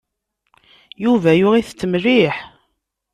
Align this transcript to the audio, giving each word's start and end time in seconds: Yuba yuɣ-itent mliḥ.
Yuba 1.03 1.31
yuɣ-itent 1.35 1.87
mliḥ. 1.91 2.35